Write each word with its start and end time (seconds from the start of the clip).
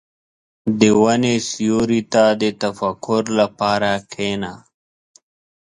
•د 0.79 0.81
ونې 1.01 1.35
سیوري 1.49 2.01
ته 2.13 2.23
د 2.41 2.43
تفکر 2.61 3.23
لپاره 3.39 3.91
کښېنه. 4.11 4.53